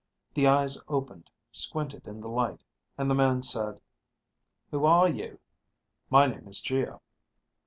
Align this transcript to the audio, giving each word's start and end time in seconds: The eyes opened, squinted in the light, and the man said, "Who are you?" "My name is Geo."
The 0.33 0.47
eyes 0.47 0.79
opened, 0.87 1.29
squinted 1.51 2.07
in 2.07 2.21
the 2.21 2.27
light, 2.27 2.63
and 2.97 3.07
the 3.07 3.13
man 3.13 3.43
said, 3.43 3.79
"Who 4.71 4.83
are 4.85 5.07
you?" 5.07 5.39
"My 6.09 6.25
name 6.25 6.47
is 6.47 6.59
Geo." 6.59 7.03